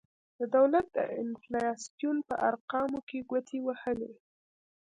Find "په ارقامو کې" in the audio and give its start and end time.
2.27-3.19